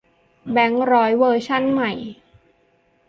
[0.51, 1.91] แบงก์ร้อยเวอร์ชันใหม่